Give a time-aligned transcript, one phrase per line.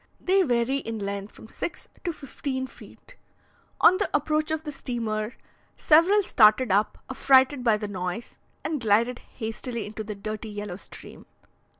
[0.19, 3.17] They vary in length from six to fifteen feet.
[3.81, 5.35] On the approach of the steamer,
[5.77, 11.27] several started up, affrighted by the noise, and glided hastily into the dirty yellow stream.